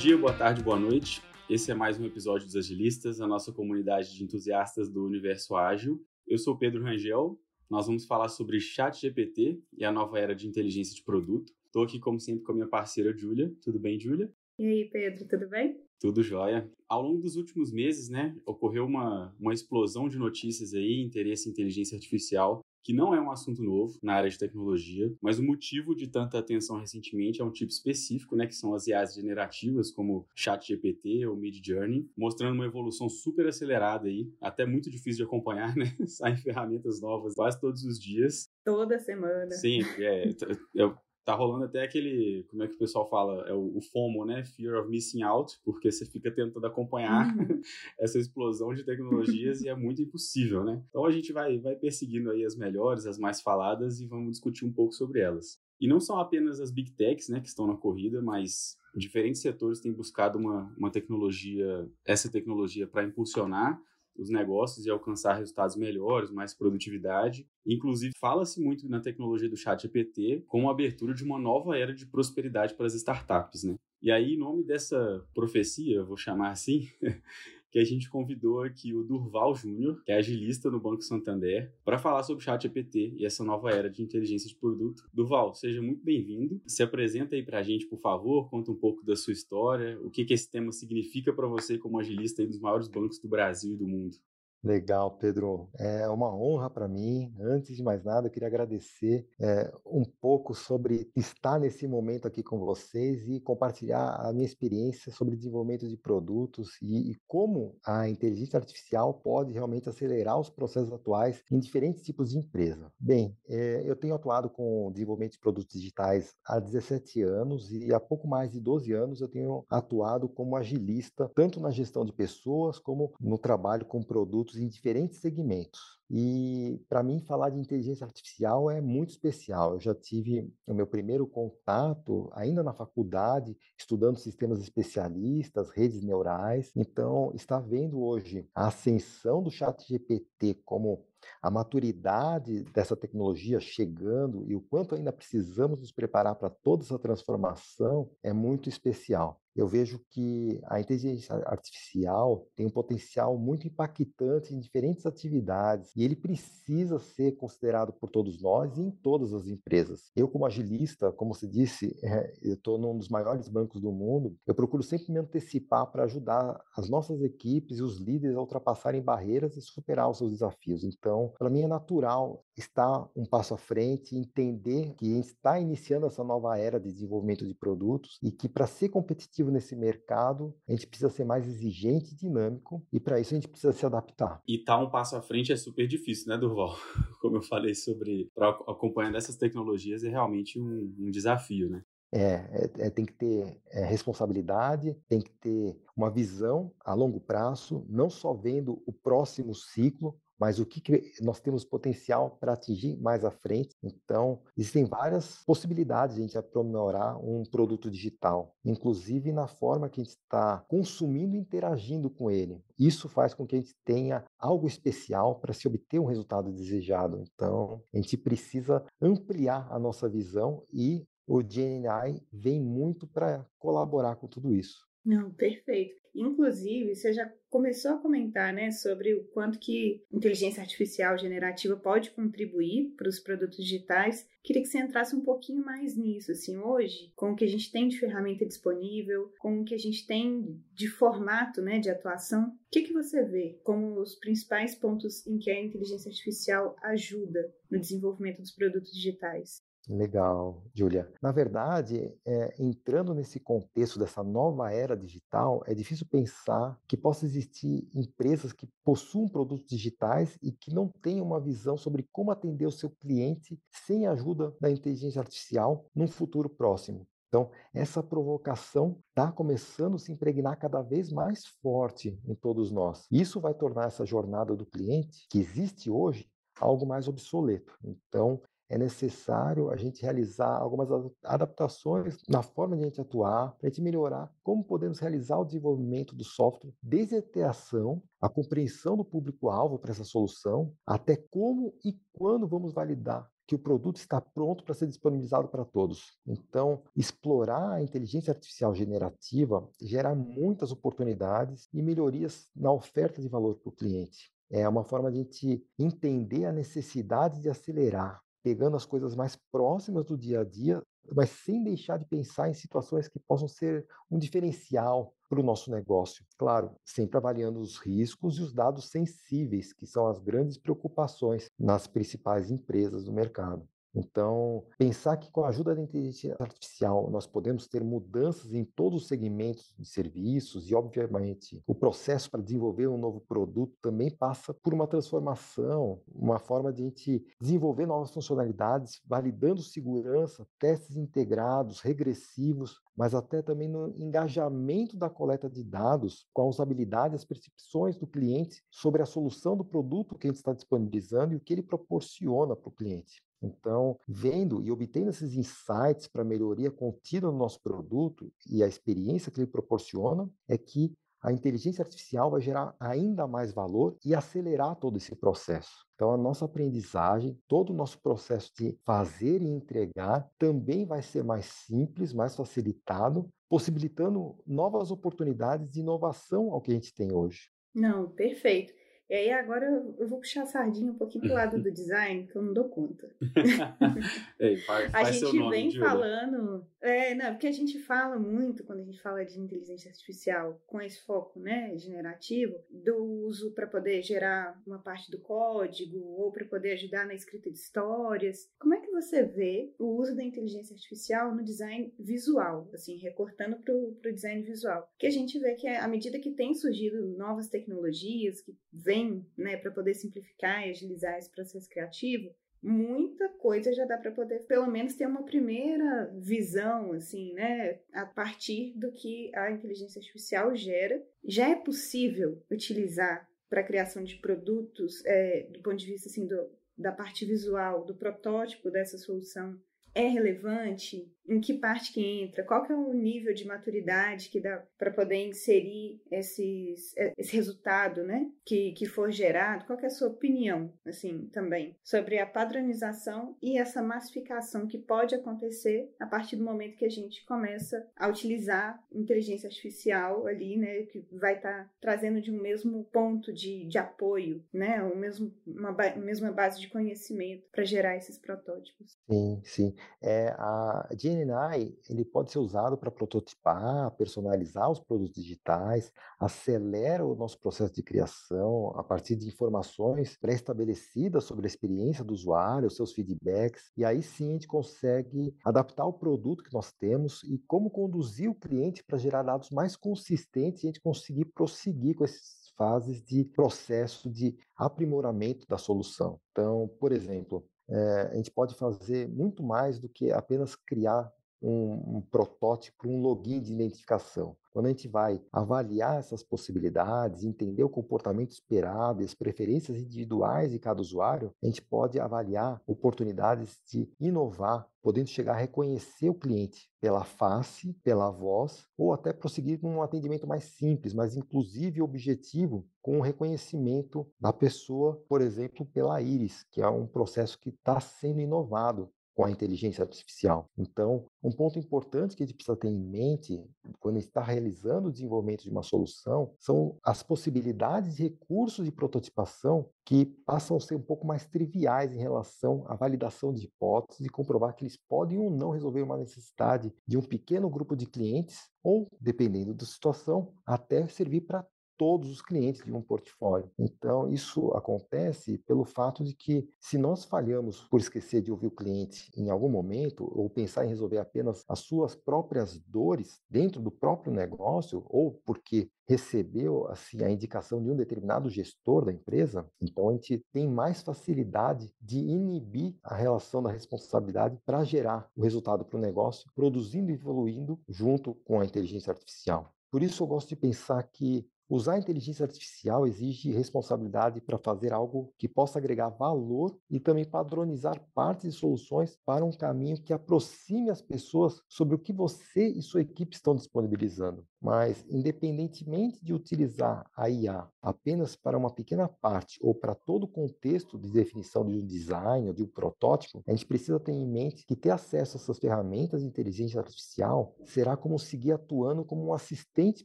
[0.00, 1.20] dia, boa tarde, boa noite.
[1.46, 6.02] Esse é mais um episódio dos Agilistas, a nossa comunidade de entusiastas do universo ágil.
[6.26, 7.38] Eu sou Pedro Rangel.
[7.68, 11.52] Nós vamos falar sobre Chat GPT e a nova era de inteligência de produto.
[11.66, 13.54] Estou aqui, como sempre, com a minha parceira Júlia.
[13.60, 14.32] Tudo bem, Júlia?
[14.58, 15.78] E aí, Pedro, tudo bem?
[16.00, 16.66] Tudo jóia.
[16.88, 21.52] Ao longo dos últimos meses, né, ocorreu uma, uma explosão de notícias aí, interesse em
[21.52, 25.94] inteligência artificial, que não é um assunto novo na área de tecnologia, mas o motivo
[25.94, 30.26] de tanta atenção recentemente é um tipo específico, né, que são as IAs generativas, como
[30.34, 35.84] ChatGPT ou Midjourney, mostrando uma evolução super acelerada aí, até muito difícil de acompanhar, né?
[36.06, 38.48] Saem ferramentas novas quase todos os dias.
[38.64, 39.50] Toda semana.
[39.52, 40.30] Sim, é,
[40.74, 44.24] eu tá rolando até aquele, como é que o pessoal fala, é o, o FOMO,
[44.24, 44.44] né?
[44.44, 47.60] Fear of Missing Out, porque você fica tentando acompanhar uhum.
[47.98, 50.82] essa explosão de tecnologias e é muito impossível, né?
[50.88, 54.64] Então a gente vai, vai perseguindo aí as melhores, as mais faladas e vamos discutir
[54.64, 55.60] um pouco sobre elas.
[55.80, 59.80] E não são apenas as big techs, né, que estão na corrida, mas diferentes setores
[59.80, 63.80] têm buscado uma, uma tecnologia, essa tecnologia para impulsionar
[64.16, 67.46] os negócios e alcançar resultados melhores, mais produtividade.
[67.66, 71.94] Inclusive, fala-se muito na tecnologia do chat GPT como a abertura de uma nova era
[71.94, 73.76] de prosperidade para as startups, né?
[74.02, 76.88] E aí, em nome dessa profecia, vou chamar assim,
[77.70, 81.98] que a gente convidou aqui o Durval Júnior, que é agilista no Banco Santander, para
[81.98, 85.08] falar sobre o chat e essa nova era de inteligência de produto.
[85.12, 86.60] Durval, seja muito bem-vindo.
[86.66, 90.10] Se apresenta aí para a gente, por favor, conta um pouco da sua história, o
[90.10, 93.76] que, que esse tema significa para você como agilista dos maiores bancos do Brasil e
[93.76, 94.16] do mundo.
[94.62, 95.68] Legal, Pedro.
[95.78, 97.32] É uma honra para mim.
[97.40, 102.42] Antes de mais nada, eu queria agradecer é, um pouco sobre estar nesse momento aqui
[102.42, 108.08] com vocês e compartilhar a minha experiência sobre desenvolvimento de produtos e, e como a
[108.08, 112.92] inteligência artificial pode realmente acelerar os processos atuais em diferentes tipos de empresa.
[113.00, 118.00] Bem, é, eu tenho atuado com desenvolvimento de produtos digitais há 17 anos e há
[118.00, 122.78] pouco mais de 12 anos eu tenho atuado como agilista, tanto na gestão de pessoas
[122.78, 126.00] como no trabalho com produtos produtos em diferentes segmentos.
[126.10, 129.74] E para mim falar de inteligência artificial é muito especial.
[129.74, 136.72] Eu já tive o meu primeiro contato ainda na faculdade, estudando sistemas especialistas, redes neurais.
[136.74, 141.04] Então, está vendo hoje a ascensão do Chat GPT como
[141.40, 146.98] a maturidade dessa tecnologia chegando e o quanto ainda precisamos nos preparar para toda essa
[146.98, 149.40] transformação é muito especial.
[149.60, 156.02] Eu vejo que a inteligência artificial tem um potencial muito impactante em diferentes atividades e
[156.02, 160.10] ele precisa ser considerado por todos nós e em todas as empresas.
[160.16, 164.34] Eu, como agilista, como você disse, é, eu estou num dos maiores bancos do mundo,
[164.46, 169.02] eu procuro sempre me antecipar para ajudar as nossas equipes e os líderes a ultrapassarem
[169.02, 170.84] barreiras e superar os seus desafios.
[170.84, 175.58] Então, para mim é natural estar um passo à frente, entender que a gente está
[175.58, 180.54] iniciando essa nova era de desenvolvimento de produtos e que para ser competitivo nesse mercado,
[180.68, 183.84] a gente precisa ser mais exigente e dinâmico e para isso a gente precisa se
[183.84, 184.40] adaptar.
[184.46, 186.76] E estar tá um passo à frente é super difícil, né, Durval?
[187.20, 191.82] Como eu falei sobre para acompanhar essas tecnologias é realmente um, um desafio, né?
[192.12, 197.20] É, é, é, tem que ter é, responsabilidade, tem que ter uma visão a longo
[197.20, 202.54] prazo, não só vendo o próximo ciclo, mas o que, que nós temos potencial para
[202.54, 203.76] atingir mais à frente.
[203.82, 210.00] Então, existem várias possibilidades de a gente aprimorar um produto digital, inclusive na forma que
[210.00, 212.64] a gente está consumindo e interagindo com ele.
[212.78, 217.22] Isso faz com que a gente tenha algo especial para se obter um resultado desejado.
[217.34, 224.16] Então, a gente precisa ampliar a nossa visão e o GNI vem muito para colaborar
[224.16, 224.89] com tudo isso.
[225.04, 226.00] Não, perfeito.
[226.14, 232.10] Inclusive, você já começou a comentar, né, sobre o quanto que inteligência artificial generativa pode
[232.10, 234.26] contribuir para os produtos digitais.
[234.42, 237.70] Queria que você entrasse um pouquinho mais nisso, assim, hoje, com o que a gente
[237.70, 242.48] tem de ferramenta disponível, com o que a gente tem de formato, né, de atuação.
[242.48, 247.52] O que, que você vê como os principais pontos em que a inteligência artificial ajuda
[247.70, 249.62] no desenvolvimento dos produtos digitais?
[249.88, 251.10] Legal, Julia.
[251.20, 257.24] Na verdade, é, entrando nesse contexto dessa nova era digital, é difícil pensar que possa
[257.24, 262.66] existir empresas que possuam produtos digitais e que não tenham uma visão sobre como atender
[262.66, 267.06] o seu cliente sem a ajuda da inteligência artificial num futuro próximo.
[267.28, 273.06] Então, essa provocação está começando a se impregnar cada vez mais forte em todos nós.
[273.10, 276.28] Isso vai tornar essa jornada do cliente, que existe hoje,
[276.60, 277.72] algo mais obsoleto.
[277.84, 280.88] Então, é necessário a gente realizar algumas
[281.24, 285.44] adaptações na forma de a gente atuar, para a gente melhorar como podemos realizar o
[285.44, 291.74] desenvolvimento do software, desde a interação, a compreensão do público-alvo para essa solução, até como
[291.84, 296.16] e quando vamos validar que o produto está pronto para ser disponibilizado para todos.
[296.24, 303.56] Então, explorar a inteligência artificial generativa gera muitas oportunidades e melhorias na oferta de valor
[303.56, 304.30] para o cliente.
[304.48, 309.36] É uma forma de a gente entender a necessidade de acelerar, pegando as coisas mais
[309.50, 310.82] próximas do dia a dia,
[311.14, 315.70] mas sem deixar de pensar em situações que possam ser um diferencial para o nosso
[315.70, 316.24] negócio.
[316.36, 321.86] Claro, sempre avaliando os riscos e os dados sensíveis, que são as grandes preocupações nas
[321.86, 323.68] principais empresas do mercado.
[323.94, 329.02] Então, pensar que com a ajuda da inteligência artificial nós podemos ter mudanças em todos
[329.02, 334.54] os segmentos de serviços e, obviamente, o processo para desenvolver um novo produto também passa
[334.54, 341.80] por uma transformação, uma forma de a gente desenvolver novas funcionalidades, validando segurança, testes integrados,
[341.80, 347.96] regressivos, mas até também no engajamento da coleta de dados com a usabilidade, as percepções
[347.96, 351.54] do cliente sobre a solução do produto que a gente está disponibilizando e o que
[351.54, 353.22] ele proporciona para o cliente.
[353.42, 359.32] Então, vendo e obtendo esses insights para melhoria contínua no nosso produto e a experiência
[359.32, 360.92] que ele proporciona, é que
[361.22, 365.84] a inteligência artificial vai gerar ainda mais valor e acelerar todo esse processo.
[365.94, 371.22] Então, a nossa aprendizagem, todo o nosso processo de fazer e entregar também vai ser
[371.22, 377.50] mais simples, mais facilitado, possibilitando novas oportunidades de inovação ao que a gente tem hoje.
[377.74, 378.72] Não, perfeito.
[379.10, 379.66] E aí agora
[379.98, 382.68] eu vou puxar a sardinha um pouquinho pro lado do design, que eu não dou
[382.68, 383.10] conta.
[384.38, 386.64] Ei, faz, a gente vem falando.
[386.80, 390.80] É, não, porque a gente fala muito quando a gente fala de inteligência artificial com
[390.80, 396.44] esse foco, né, generativo, do uso para poder gerar uma parte do código ou para
[396.44, 398.48] poder ajudar na escrita de histórias.
[398.60, 403.56] Como é que você vê o uso da inteligência artificial no design visual, assim, recortando
[403.56, 404.88] para o design visual?
[404.96, 409.26] Que a gente vê que à medida que tem surgido novas tecnologias que vêm tem,
[409.36, 414.46] né, para poder simplificar e agilizar esse processo criativo, muita coisa já dá para poder,
[414.46, 420.54] pelo menos, ter uma primeira visão, assim, né, a partir do que a inteligência artificial
[420.54, 421.02] gera.
[421.24, 426.26] Já é possível utilizar para a criação de produtos, é, do ponto de vista, assim,
[426.26, 429.58] do, da parte visual, do protótipo dessa solução,
[429.94, 431.10] é relevante?
[431.30, 432.42] Em que parte que entra?
[432.42, 437.36] Qual que é o nível de maturidade que dá para poder inserir esses, é, esse
[437.36, 438.28] resultado, né?
[438.44, 439.64] Que, que for gerado?
[439.64, 444.76] Qual que é a sua opinião, assim, também, sobre a padronização e essa massificação que
[444.76, 450.56] pode acontecer a partir do momento que a gente começa a utilizar inteligência artificial ali,
[450.56, 450.82] né?
[450.82, 454.82] Que vai estar tá trazendo de um mesmo ponto de, de apoio, né?
[454.82, 458.98] O mesmo, uma, ba mesma base de conhecimento para gerar esses protótipos.
[459.08, 459.76] Sim, sim.
[460.02, 460.88] É, a
[461.24, 467.72] GNI ele pode ser usado para prototipar, personalizar os produtos digitais, acelera o nosso processo
[467.72, 473.84] de criação a partir de informações pré-estabelecidas sobre a experiência do usuário, seus feedbacks, e
[473.84, 478.34] aí sim a gente consegue adaptar o produto que nós temos e como conduzir o
[478.34, 483.24] cliente para gerar dados mais consistentes e a gente conseguir prosseguir com essas fases de
[483.24, 486.20] processo de aprimoramento da solução.
[486.30, 491.10] Então, por exemplo, é, a gente pode fazer muito mais do que apenas criar
[491.42, 494.36] um, um, protótipo, um login de identificação.
[494.52, 500.58] Quando a gente vai avaliar essas possibilidades, entender o comportamento esperado as preferências individuais de
[500.58, 506.68] cada usuário, a gente pode avaliar oportunidades de inovar, podendo chegar a reconhecer o cliente
[506.80, 511.82] pela face, pela voz, ou até prosseguir com um atendimento mais simples, mais inclusivo e
[511.82, 517.50] objetivo, com o reconhecimento da pessoa, por exemplo, pela íris, que é um processo que
[517.50, 520.48] está sendo inovado com a inteligência artificial.
[520.56, 523.44] Então, um ponto importante que a gente precisa ter em mente
[523.78, 529.68] quando está realizando o desenvolvimento de uma solução são as possibilidades de recursos de prototipação
[529.84, 534.08] que passam a ser um pouco mais triviais em relação à validação de hipóteses e
[534.08, 538.48] comprovar que eles podem ou não resolver uma necessidade de um pequeno grupo de clientes
[538.62, 541.46] ou, dependendo da situação, até servir para
[541.80, 543.50] todos os clientes de um portfólio.
[543.58, 548.50] Então, isso acontece pelo fato de que, se nós falhamos por esquecer de ouvir o
[548.50, 553.70] cliente em algum momento, ou pensar em resolver apenas as suas próprias dores dentro do
[553.70, 559.88] próprio negócio, ou porque recebeu assim a indicação de um determinado gestor da empresa, então
[559.88, 565.64] a gente tem mais facilidade de inibir a relação da responsabilidade para gerar o resultado
[565.64, 569.54] para o negócio, produzindo e evoluindo junto com a inteligência artificial.
[569.70, 574.72] Por isso eu gosto de pensar que Usar a inteligência artificial exige responsabilidade para fazer
[574.72, 579.92] algo que possa agregar valor e também padronizar partes e soluções para um caminho que
[579.92, 584.24] aproxime as pessoas sobre o que você e sua equipe estão disponibilizando.
[584.40, 590.08] Mas, independentemente de utilizar a IA apenas para uma pequena parte ou para todo o
[590.08, 594.06] contexto de definição de um design ou de um protótipo, a gente precisa ter em
[594.06, 599.04] mente que ter acesso a essas ferramentas de inteligência artificial será como seguir atuando como
[599.04, 599.84] um assistente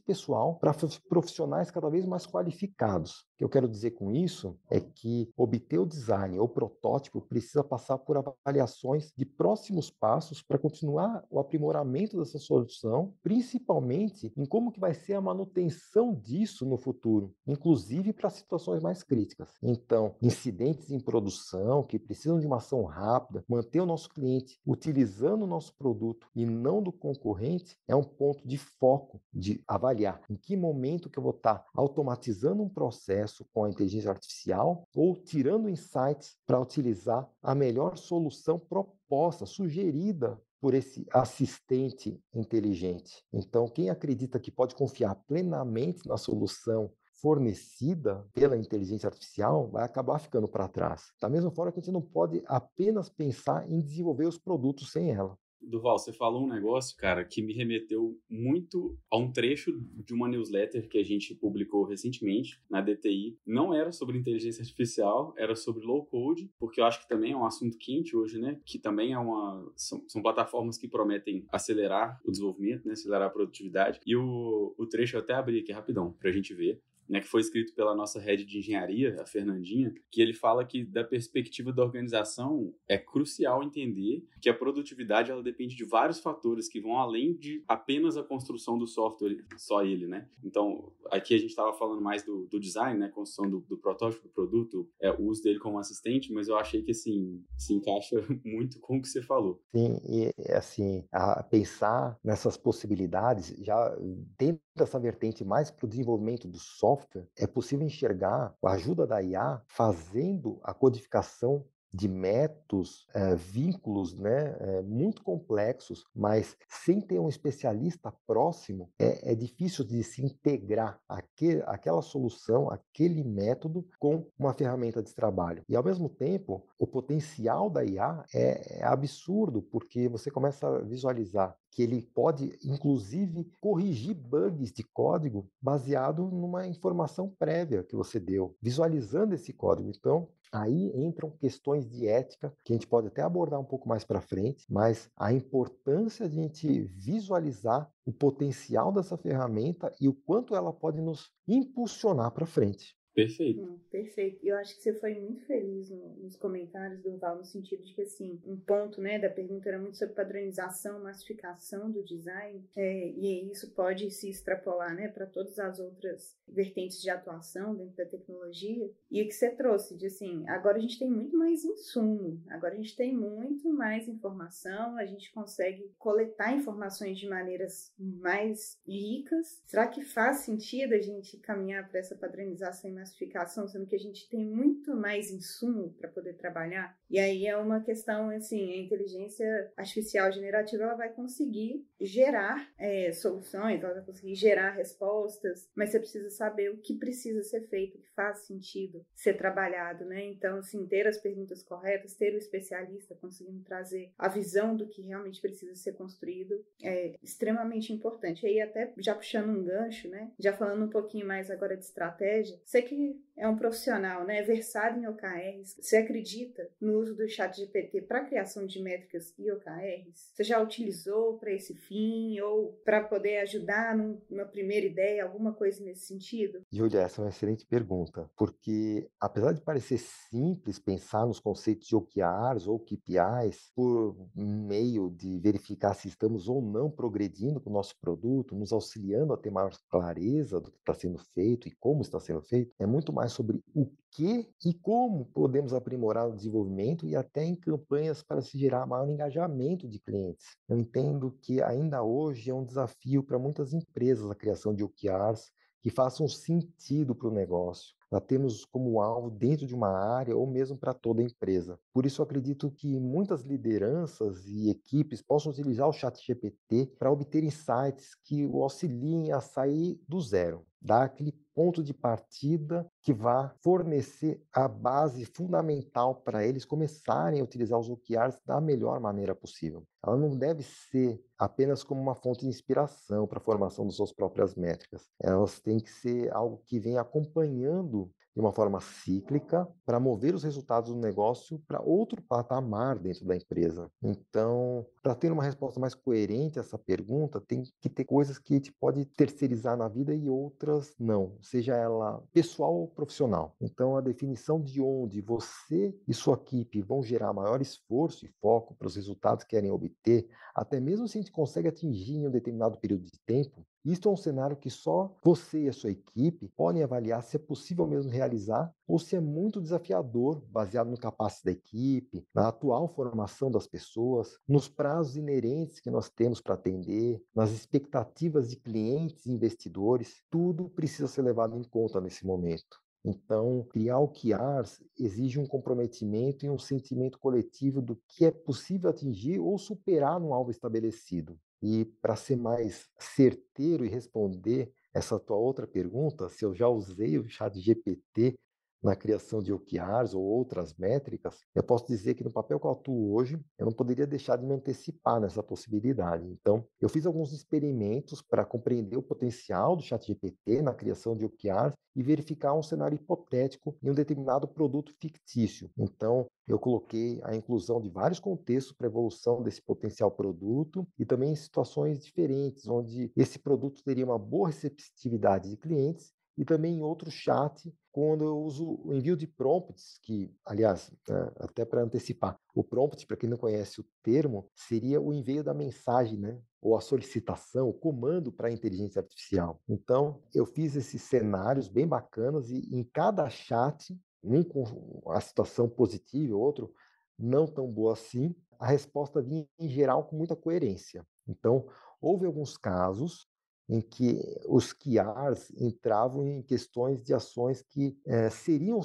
[0.00, 0.72] pessoal para
[1.08, 3.26] profissionais cada vez mais qualificados.
[3.36, 7.62] O que eu quero dizer com isso é que obter o design ou protótipo precisa
[7.62, 14.72] passar por avaliações de próximos passos para continuar o aprimoramento dessa solução, principalmente em como
[14.72, 19.50] que vai ser a manutenção disso no futuro, inclusive para situações mais críticas.
[19.62, 25.42] Então, incidentes em produção que precisam de uma ação rápida, manter o nosso cliente utilizando
[25.42, 30.36] o nosso produto e não do concorrente é um ponto de foco de avaliar em
[30.36, 35.68] que momento que eu vou estar automatizando um processo com a inteligência artificial ou tirando
[35.68, 43.22] insights para utilizar a melhor solução proposta, sugerida por esse assistente inteligente.
[43.32, 46.90] Então, quem acredita que pode confiar plenamente na solução
[47.20, 51.12] fornecida pela inteligência artificial vai acabar ficando para trás.
[51.20, 55.10] Da mesma forma que a gente não pode apenas pensar em desenvolver os produtos sem
[55.10, 55.38] ela.
[55.60, 59.72] Duval, você falou um negócio, cara, que me remeteu muito a um trecho
[60.04, 63.38] de uma newsletter que a gente publicou recentemente na DTI.
[63.44, 67.36] Não era sobre inteligência artificial, era sobre low code, porque eu acho que também é
[67.36, 68.60] um assunto quente hoje, né?
[68.64, 69.72] Que também é uma.
[69.74, 72.92] São, são plataformas que prometem acelerar o desenvolvimento, né?
[72.92, 74.00] Acelerar a produtividade.
[74.06, 77.40] E o, o trecho eu até abri aqui rapidão pra gente ver né, que foi
[77.40, 81.82] escrito pela nossa head de engenharia, a Fernandinha, que ele fala que da perspectiva da
[81.82, 87.34] organização é crucial entender que a produtividade ela depende de vários fatores que vão além
[87.34, 90.28] de apenas a construção do software, só ele, né?
[90.42, 94.24] Então, aqui a gente estava falando mais do, do, design, né, construção do, do protótipo
[94.24, 98.16] do produto, é, o uso dele como assistente, mas eu achei que assim se encaixa
[98.44, 99.62] muito com o que você falou.
[99.74, 103.96] Sim, e assim, a pensar nessas possibilidades já
[104.38, 109.22] dentro dessa vertente mais para o desenvolvimento do software, é possível enxergar a ajuda da
[109.22, 111.64] IA fazendo a codificação
[111.96, 119.32] de métodos, é, vínculos né, é, muito complexos, mas sem ter um especialista próximo, é,
[119.32, 125.62] é difícil de se integrar aquele, aquela solução, aquele método com uma ferramenta de trabalho.
[125.68, 130.80] E, ao mesmo tempo, o potencial da IA é, é absurdo, porque você começa a
[130.80, 138.18] visualizar que ele pode, inclusive, corrigir bugs de código baseado numa informação prévia que você
[138.18, 139.90] deu, visualizando esse código.
[139.90, 144.04] Então, aí entram questões de ética que a gente pode até abordar um pouco mais
[144.04, 150.14] para frente, mas a importância de a gente visualizar o potencial dessa ferramenta e o
[150.14, 152.95] quanto ela pode nos impulsionar para frente.
[153.16, 153.62] Perfeito.
[153.62, 154.46] Hum, perfeito.
[154.46, 157.94] Eu acho que você foi muito feliz no, nos comentários do Val, no sentido de
[157.94, 163.08] que, assim, um ponto, né, da pergunta era muito sobre padronização, massificação do design, é,
[163.08, 168.04] e isso pode se extrapolar, né, para todas as outras vertentes de atuação dentro da
[168.04, 168.90] tecnologia.
[169.10, 172.74] E o que você trouxe de, assim, agora a gente tem muito mais insumo, agora
[172.74, 179.62] a gente tem muito mais informação, a gente consegue coletar informações de maneiras mais ricas.
[179.64, 183.98] Será que faz sentido a gente caminhar para essa padronização e massificação, sendo que a
[183.98, 186.98] gente tem muito mais insumo para poder trabalhar.
[187.08, 193.12] E aí é uma questão, assim, a inteligência artificial generativa ela vai conseguir gerar é,
[193.12, 197.96] soluções, ela vai conseguir gerar respostas, mas você precisa saber o que precisa ser feito,
[197.96, 200.24] o que faz sentido ser trabalhado, né?
[200.24, 205.02] Então, assim, ter as perguntas corretas, ter o especialista conseguindo trazer a visão do que
[205.02, 208.44] realmente precisa ser construído é extremamente importante.
[208.44, 210.32] E aí, até já puxando um gancho, né?
[210.38, 214.42] Já falando um pouquinho mais agora de estratégia, você que que é um profissional, né,
[214.42, 219.50] versado em OKRs, você acredita no uso do chat GPT para criação de métricas e
[219.50, 220.32] OKRs?
[220.34, 225.84] Você já utilizou para esse fim ou para poder ajudar numa primeira ideia, alguma coisa
[225.84, 226.62] nesse sentido?
[226.72, 231.96] Júlia, essa é uma excelente pergunta, porque apesar de parecer simples pensar nos conceitos de
[231.96, 237.98] OKRs ou KPIs por meio de verificar se estamos ou não progredindo com o nosso
[238.00, 242.18] produto, nos auxiliando a ter maior clareza do que está sendo feito e como está
[242.18, 247.14] sendo feito, é muito mais sobre o que e como podemos aprimorar o desenvolvimento e
[247.14, 250.56] até em campanhas para se gerar maior engajamento de clientes.
[250.68, 255.52] Eu entendo que ainda hoje é um desafio para muitas empresas a criação de OKRs
[255.86, 260.44] que façam sentido para o negócio, para termos como alvo dentro de uma área ou
[260.44, 261.78] mesmo para toda a empresa.
[261.92, 267.44] Por isso, acredito que muitas lideranças e equipes possam utilizar o chat GPT para obter
[267.44, 273.54] insights que o auxiliem a sair do zero dar aquele ponto de partida que vá
[273.62, 279.82] fornecer a base fundamental para eles começarem a utilizar os OKRs da melhor maneira possível.
[280.04, 284.12] Ela não deve ser apenas como uma fonte de inspiração para a formação das suas
[284.12, 285.08] próprias métricas.
[285.18, 290.42] Elas têm que ser algo que vem acompanhando de uma forma cíclica para mover os
[290.42, 293.90] resultados do negócio para outro patamar dentro da empresa.
[294.02, 298.52] Então, para ter uma resposta mais coerente a essa pergunta, tem que ter coisas que
[298.52, 303.56] a gente pode terceirizar na vida e outras não, seja ela pessoal ou profissional.
[303.58, 308.74] Então, a definição de onde você e sua equipe vão gerar maior esforço e foco
[308.74, 312.30] para os resultados que querem obter, até mesmo se a gente consegue atingir em um
[312.30, 316.48] determinado período de tempo, isto é um cenário que só você e a sua equipe
[316.56, 321.44] podem avaliar se é possível mesmo realizar ou se é muito desafiador, baseado no capacete
[321.44, 327.22] da equipe, na atual formação das pessoas, nos prazos inerentes que nós temos para atender,
[327.34, 330.22] nas expectativas de clientes e investidores.
[330.30, 332.84] Tudo precisa ser levado em conta nesse momento.
[333.04, 338.90] Então, criar o QRs exige um comprometimento e um sentimento coletivo do que é possível
[338.90, 341.38] atingir ou superar no alvo estabelecido.
[341.62, 347.18] E para ser mais certeiro e responder essa tua outra pergunta, se eu já usei
[347.18, 348.38] o chat GPT
[348.86, 352.70] na criação de OKRs ou outras métricas, eu posso dizer que no papel que eu
[352.70, 356.24] atuo hoje, eu não poderia deixar de me antecipar nessa possibilidade.
[356.24, 361.74] Então, eu fiz alguns experimentos para compreender o potencial do ChatGPT na criação de OKRs
[361.96, 365.68] e verificar um cenário hipotético em um determinado produto fictício.
[365.76, 371.32] Então, eu coloquei a inclusão de vários contextos para evolução desse potencial produto e também
[371.32, 376.82] em situações diferentes, onde esse produto teria uma boa receptividade de clientes e também em
[376.82, 382.38] outro chat quando eu uso o envio de prompts, que, aliás, é, até para antecipar,
[382.54, 386.38] o prompt, para quem não conhece o termo, seria o envio da mensagem, né?
[386.60, 389.62] ou a solicitação, o comando para a inteligência artificial.
[389.66, 395.66] Então, eu fiz esses cenários bem bacanas e em cada chat, um com a situação
[395.66, 396.74] positiva, outro
[397.18, 401.06] não tão boa assim, a resposta vinha em geral com muita coerência.
[401.26, 401.66] Então,
[402.00, 403.26] houve alguns casos
[403.68, 408.80] em que os QRs entravam em questões de ações que é, seriam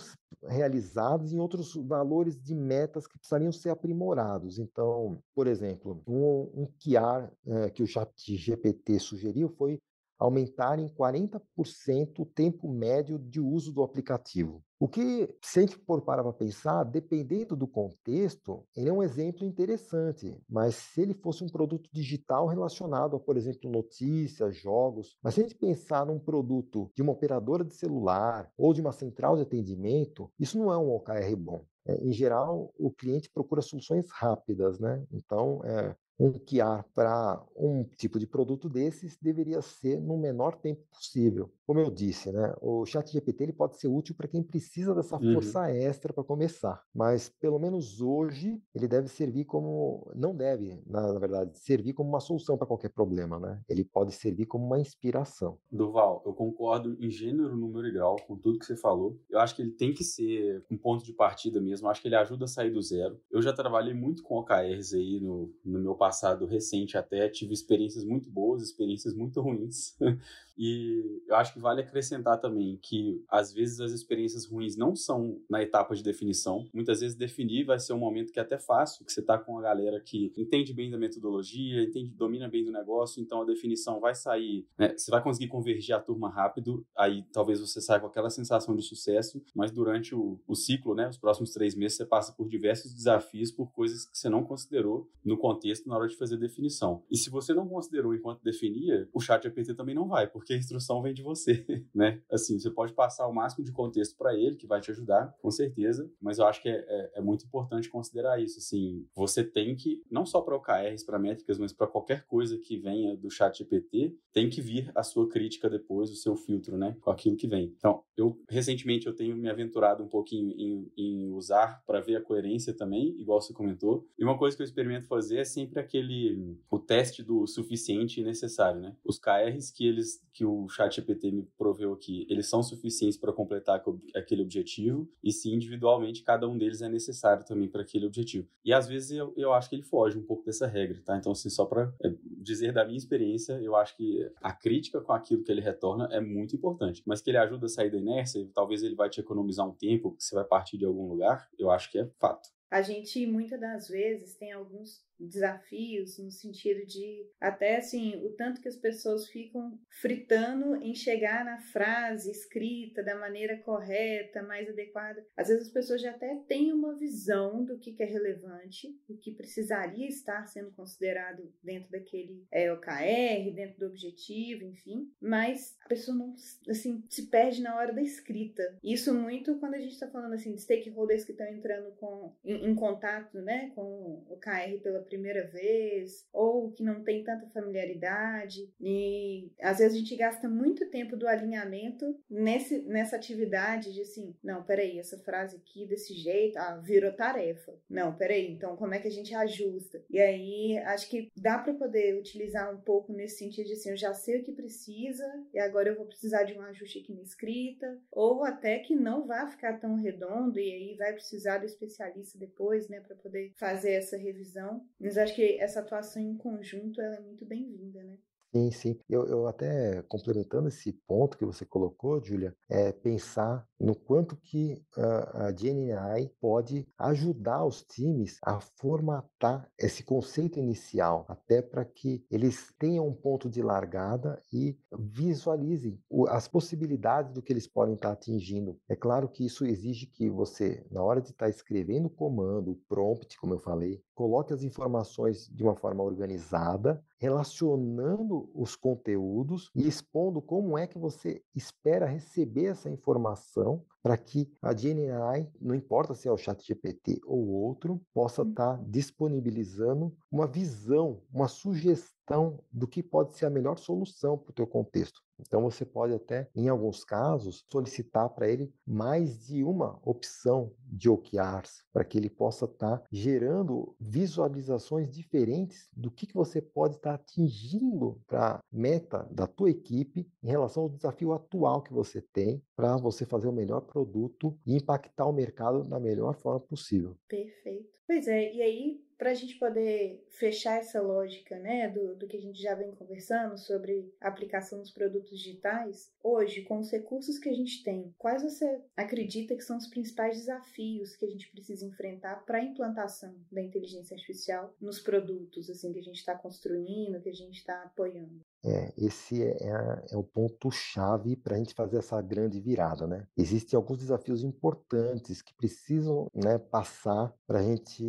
[0.47, 4.57] realizadas em outros valores de metas que precisariam ser aprimorados.
[4.57, 9.77] Então, por exemplo, um, um QR é, que o ChatGPT sugeriu foi
[10.21, 14.63] aumentar em 40% o tempo médio de uso do aplicativo.
[14.79, 19.03] O que, se a gente for parar para pensar, dependendo do contexto, ele é um
[19.03, 25.17] exemplo interessante, mas se ele fosse um produto digital relacionado a, por exemplo, notícias, jogos,
[25.23, 28.91] mas se a gente pensar num produto de uma operadora de celular ou de uma
[28.91, 31.65] central de atendimento, isso não é um OKR bom.
[31.85, 35.03] É, em geral, o cliente procura soluções rápidas, né?
[35.11, 40.83] Então, é, um QR para um tipo de produto desses deveria ser no menor tempo
[40.93, 41.51] possível.
[41.65, 45.15] Como eu disse, né, o chat GPT ele pode ser útil para quem precisa dessa
[45.15, 45.33] uhum.
[45.33, 45.65] força uhum.
[45.67, 51.19] extra para começar, mas pelo menos hoje ele deve servir como, não deve, na, na
[51.19, 53.59] verdade, servir como uma solução para qualquer problema, né?
[53.67, 55.57] Ele pode servir como uma inspiração.
[55.71, 59.17] Duval, eu concordo em gênero, número e grau com tudo que você falou.
[59.29, 62.07] Eu acho que ele tem que ser um ponto de partida mesmo, eu acho que
[62.07, 63.19] ele ajuda a sair do zero.
[63.31, 67.53] Eu já trabalhei muito com OKRs aí no, no meu passado passado recente até tive
[67.53, 69.95] experiências muito boas, experiências muito ruins.
[70.57, 75.39] e eu acho que vale acrescentar também que às vezes as experiências ruins não são
[75.49, 76.67] na etapa de definição.
[76.73, 79.57] Muitas vezes definir vai ser um momento que é até fácil, que você está com
[79.57, 83.99] a galera que entende bem da metodologia, entende, domina bem do negócio, então a definição
[83.99, 84.95] vai sair, né?
[84.97, 88.81] Você vai conseguir convergir a turma rápido, aí talvez você saia com aquela sensação de
[88.81, 92.93] sucesso, mas durante o, o ciclo, né, os próximos três meses, você passa por diversos
[92.93, 97.03] desafios, por coisas que você não considerou no contexto, na hora de fazer definição.
[97.09, 100.57] E se você não considerou enquanto definia, o chat GPT também não vai, porque a
[100.57, 102.21] instrução vem de você, né?
[102.31, 105.51] Assim, você pode passar o máximo de contexto para ele, que vai te ajudar, com
[105.51, 109.75] certeza, mas eu acho que é, é, é muito importante considerar isso, assim, você tem
[109.75, 113.57] que, não só para OKRs, para métricas, mas para qualquer coisa que venha do chat
[113.57, 117.47] GPT, tem que vir a sua crítica depois, o seu filtro, né, com aquilo que
[117.47, 117.73] vem.
[117.77, 122.21] Então, eu, recentemente, eu tenho me aventurado um pouquinho em, em usar para ver a
[122.21, 126.57] coerência também, igual você comentou, e uma coisa que eu experimento fazer é sempre aquele
[126.69, 128.95] o teste do suficiente e necessário, né?
[129.03, 133.83] Os KRs que eles que o ChatGPT me proveu aqui, eles são suficientes para completar
[134.15, 138.47] aquele objetivo e se individualmente cada um deles é necessário também para aquele objetivo.
[138.63, 141.17] E às vezes eu, eu acho que ele foge um pouco dessa regra, tá?
[141.17, 145.11] Então assim, só para é, dizer da minha experiência, eu acho que a crítica com
[145.11, 148.47] aquilo que ele retorna é muito importante, mas que ele ajuda a sair da inércia,
[148.53, 151.69] talvez ele vai te economizar um tempo, que você vai partir de algum lugar, eu
[151.69, 152.49] acho que é fato.
[152.69, 158.61] a gente muitas das vezes tem alguns desafios no sentido de até assim o tanto
[158.61, 165.25] que as pessoas ficam fritando em chegar na frase escrita da maneira correta, mais adequada.
[165.35, 169.31] Às vezes as pessoas já até têm uma visão do que, é relevante, o que
[169.31, 176.17] precisaria estar sendo considerado dentro daquele é, OKR, dentro do objetivo, enfim, mas a pessoa
[176.17, 176.33] não
[176.69, 178.77] assim se perde na hora da escrita.
[178.83, 182.71] Isso muito quando a gente está falando assim de stakeholders que estão entrando com em,
[182.71, 188.71] em contato, né, com o OKR pela primeira vez, ou que não tem tanta familiaridade.
[188.79, 194.33] E às vezes a gente gasta muito tempo do alinhamento nesse, nessa atividade de assim,
[194.41, 197.73] não, peraí, essa frase aqui desse jeito, ah, virou tarefa.
[197.89, 200.01] Não, peraí, então como é que a gente ajusta?
[200.09, 203.97] E aí acho que dá para poder utilizar um pouco nesse sentido de assim, eu
[203.97, 207.21] já sei o que precisa e agora eu vou precisar de um ajuste aqui na
[207.21, 212.37] escrita, ou até que não vá ficar tão redondo e aí vai precisar do especialista
[212.37, 214.85] depois, né, para poder fazer essa revisão.
[215.01, 218.17] Mas acho que essa atuação em conjunto ela é muito bem-vinda, né?
[218.53, 218.99] Sim, sim.
[219.07, 224.83] Eu, eu até complementando esse ponto que você colocou, Julia, é pensar no quanto que
[224.97, 232.25] a, a GNI pode ajudar os times a formatar esse conceito inicial, até para que
[232.29, 238.11] eles tenham um ponto de largada e visualizem as possibilidades do que eles podem estar
[238.11, 238.77] atingindo.
[238.89, 242.79] É claro que isso exige que você, na hora de estar escrevendo o comando, o
[242.89, 249.87] prompt, como eu falei, coloque as informações de uma forma organizada, relacionando os conteúdos e
[249.87, 256.13] expondo como é que você espera receber essa informação para que a GNI, não importa
[256.13, 262.87] se é o ChatGPT ou outro, possa estar tá disponibilizando uma visão, uma sugestão do
[262.87, 265.21] que pode ser a melhor solução para o teu contexto.
[265.41, 271.09] Então você pode até, em alguns casos, solicitar para ele mais de uma opção de
[271.09, 276.95] OKRs, para que ele possa estar tá gerando visualizações diferentes do que, que você pode
[276.95, 281.93] estar tá atingindo para a meta da tua equipe em relação ao desafio atual que
[281.93, 286.61] você tem para você fazer o melhor produto e impactar o mercado da melhor forma
[286.61, 287.17] possível.
[287.27, 288.00] Perfeito.
[288.11, 292.35] Pois é, e aí para a gente poder fechar essa lógica né, do, do que
[292.35, 297.47] a gente já vem conversando sobre aplicação dos produtos digitais, hoje, com os recursos que
[297.47, 301.85] a gente tem, quais você acredita que são os principais desafios que a gente precisa
[301.85, 307.21] enfrentar para a implantação da inteligência artificial nos produtos assim que a gente está construindo,
[307.21, 308.41] que a gente está apoiando?
[308.63, 313.27] É, esse é, é, é o ponto-chave para a gente fazer essa grande virada, né?
[313.37, 318.00] Existem alguns desafios importantes que precisam né, passar para a gente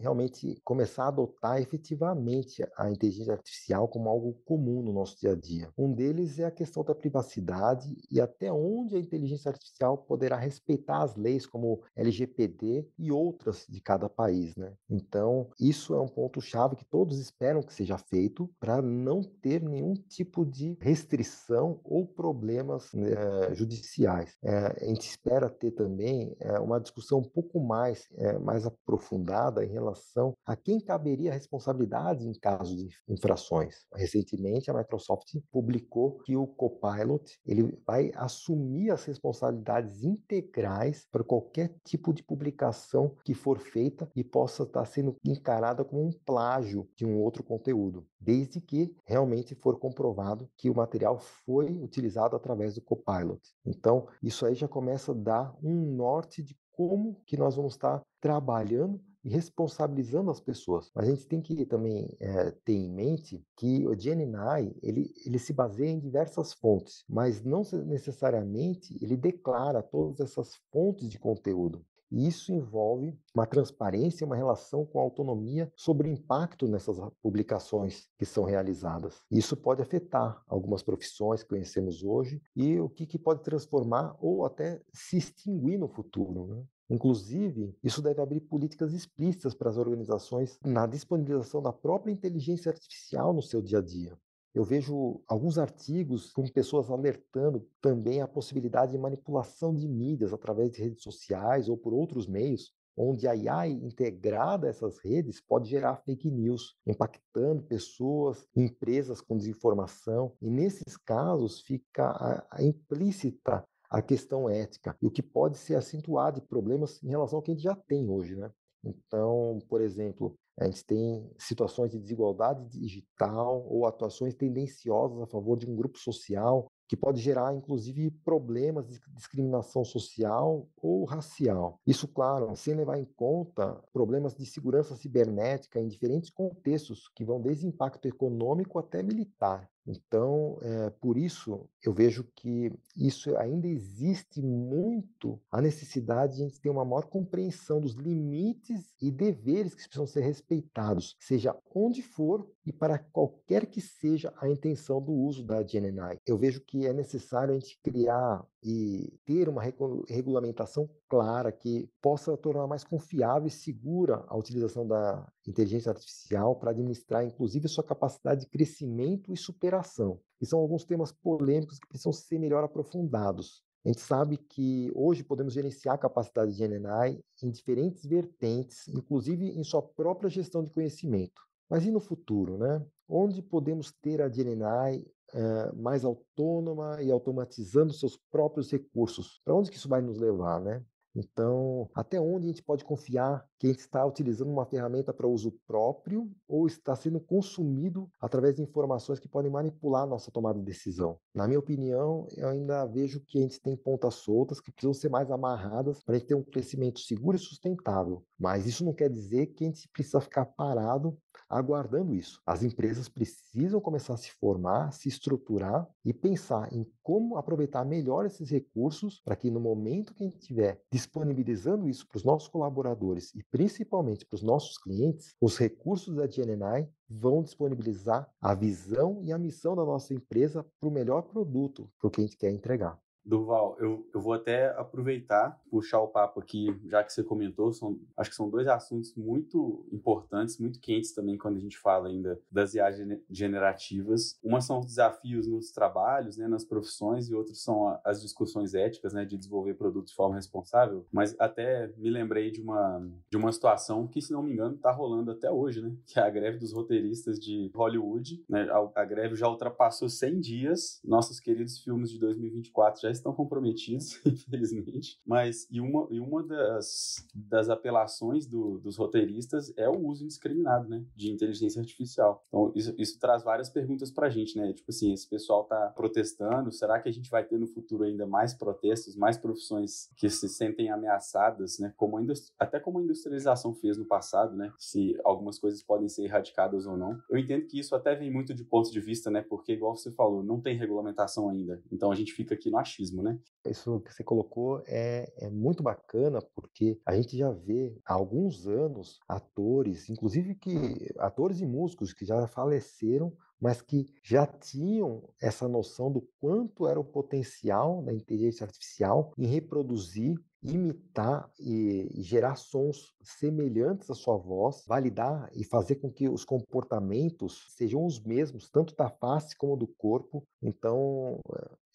[0.00, 5.36] realmente começar a adotar efetivamente a inteligência artificial como algo comum no nosso dia a
[5.36, 5.70] dia.
[5.76, 11.02] Um deles é a questão da privacidade e até onde a inteligência artificial poderá respeitar
[11.02, 14.72] as leis como LGPD e outras de cada país, né?
[14.88, 19.94] Então, isso é um ponto-chave que todos esperam que seja feito para não ter nenhum
[19.94, 24.36] tipo de restrição ou problemas é, judiciais.
[24.42, 28.08] É, a gente espera ter também é, uma discussão um pouco mais,
[28.42, 29.19] mais aprofundada
[29.62, 33.84] em relação a quem caberia a responsabilidade em caso de infrações.
[33.94, 41.74] Recentemente, a Microsoft publicou que o Copilot ele vai assumir as responsabilidades integrais para qualquer
[41.84, 47.04] tipo de publicação que for feita e possa estar sendo encarada como um plágio de
[47.04, 52.80] um outro conteúdo, desde que realmente for comprovado que o material foi utilizado através do
[52.80, 53.40] Copilot.
[53.64, 58.00] Então, isso aí já começa a dar um norte de como que nós vamos estar
[58.20, 60.90] trabalhando e responsabilizando as pessoas.
[60.94, 65.52] A gente tem que também é, ter em mente que o GNI ele, ele se
[65.52, 71.84] baseia em diversas fontes, mas não necessariamente ele declara todas essas fontes de conteúdo.
[72.10, 78.08] E isso envolve uma transparência, uma relação com a autonomia sobre o impacto nessas publicações
[78.18, 79.22] que são realizadas.
[79.30, 84.44] Isso pode afetar algumas profissões que conhecemos hoje e o que, que pode transformar ou
[84.44, 86.46] até se extinguir no futuro.
[86.48, 86.64] Né?
[86.90, 93.32] Inclusive, isso deve abrir políticas explícitas para as organizações na disponibilização da própria inteligência artificial
[93.32, 94.18] no seu dia a dia.
[94.52, 100.72] Eu vejo alguns artigos com pessoas alertando também a possibilidade de manipulação de mídias através
[100.72, 105.70] de redes sociais ou por outros meios, onde a AI integrada a essas redes pode
[105.70, 110.32] gerar fake news, impactando pessoas, empresas com desinformação.
[110.42, 115.74] E nesses casos fica a, a implícita a questão ética e o que pode ser
[115.74, 118.50] acentuado de problemas em relação ao que a gente já tem hoje, né?
[118.84, 125.58] Então, por exemplo, a gente tem situações de desigualdade digital ou atuações tendenciosas a favor
[125.58, 131.78] de um grupo social que pode gerar, inclusive, problemas de discriminação social ou racial.
[131.86, 137.40] Isso, claro, sem levar em conta problemas de segurança cibernética em diferentes contextos, que vão
[137.40, 139.70] desde impacto econômico até militar.
[139.90, 146.46] Então, é, por isso, eu vejo que isso ainda existe muito a necessidade de a
[146.46, 152.02] gente ter uma maior compreensão dos limites e deveres que precisam ser respeitados, seja onde
[152.02, 156.20] for e para qualquer que seja a intenção do uso da GNI.
[156.24, 159.60] Eu vejo que é necessário a gente criar e ter uma
[160.08, 166.70] regulamentação clara que possa tornar mais confiável e segura a utilização da inteligência artificial para
[166.70, 170.20] administrar, inclusive, sua capacidade de crescimento e superação.
[170.40, 173.64] E são alguns temas polêmicos que precisam ser melhor aprofundados.
[173.84, 179.58] A gente sabe que hoje podemos gerenciar a capacidade de GNI em diferentes vertentes, inclusive
[179.58, 181.49] em sua própria gestão de conhecimento.
[181.70, 182.84] Mas e no futuro, né?
[183.08, 189.40] Onde podemos ter a GNI é, mais autônoma e automatizando seus próprios recursos.
[189.44, 190.84] Para onde que isso vai nos levar, né?
[191.14, 195.26] Então, até onde a gente pode confiar que a gente está utilizando uma ferramenta para
[195.26, 200.64] uso próprio ou está sendo consumido através de informações que podem manipular nossa tomada de
[200.64, 201.18] decisão?
[201.34, 205.08] Na minha opinião, eu ainda vejo que a gente tem pontas soltas que precisam ser
[205.08, 208.24] mais amarradas para a gente ter um crescimento seguro e sustentável.
[208.38, 211.18] Mas isso não quer dizer que a gente precisa ficar parado
[211.48, 212.40] aguardando isso.
[212.46, 218.24] As empresas precisam começar a se formar, se estruturar e pensar em como aproveitar melhor
[218.24, 222.48] esses recursos para que no momento que a gente estiver disponibilizando isso para os nossos
[222.48, 229.20] colaboradores e principalmente para os nossos clientes, os recursos da GNI vão disponibilizar a visão
[229.22, 232.36] e a missão da nossa empresa para o melhor produto, para o que a gente
[232.36, 232.98] quer entregar.
[233.24, 237.98] Durval, eu, eu vou até aproveitar, puxar o papo aqui, já que você comentou, são,
[238.16, 242.40] acho que são dois assuntos muito importantes, muito quentes também quando a gente fala ainda
[242.50, 242.90] das IA
[243.30, 244.38] generativas.
[244.42, 249.12] Uma são os desafios nos trabalhos, né, nas profissões, e outros são as discussões éticas,
[249.12, 251.06] né, de desenvolver produtos de forma responsável.
[251.12, 254.90] Mas até me lembrei de uma, de uma situação que, se não me engano, está
[254.90, 258.42] rolando até hoje, né, que é a greve dos roteiristas de Hollywood.
[258.48, 263.32] Né, a, a greve já ultrapassou 100 dias, nossos queridos filmes de 2024 já estão
[263.32, 265.20] comprometidos, infelizmente.
[265.26, 270.88] Mas, e uma, e uma das, das apelações do, dos roteiristas é o uso indiscriminado,
[270.88, 272.44] né, de inteligência artificial.
[272.48, 274.72] Então, isso, isso traz várias perguntas pra gente, né?
[274.72, 278.26] Tipo assim, esse pessoal tá protestando, será que a gente vai ter no futuro ainda
[278.26, 281.92] mais protestos, mais profissões que se sentem ameaçadas, né?
[281.96, 282.18] Como
[282.58, 284.72] até como a industrialização fez no passado, né?
[284.78, 287.20] Se algumas coisas podem ser erradicadas ou não.
[287.28, 289.42] Eu entendo que isso até vem muito de ponto de vista, né?
[289.42, 291.82] Porque, igual você falou, não tem regulamentação ainda.
[291.90, 293.38] Então, a gente fica aqui no achismo né?
[293.66, 298.66] Isso que você colocou é, é muito bacana porque a gente já vê há alguns
[298.66, 305.68] anos atores, inclusive que atores e músicos que já faleceram mas que já tinham essa
[305.68, 313.14] noção do quanto era o potencial da inteligência artificial em reproduzir, imitar e, gerar sons
[313.22, 318.94] semelhantes à sua voz, validar e fazer com que os comportamentos sejam os mesmos, tanto
[318.94, 320.44] da face como do corpo.
[320.62, 321.40] Então,